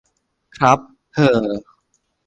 [0.57, 0.79] ครับ
[1.15, 1.47] เฮ่อ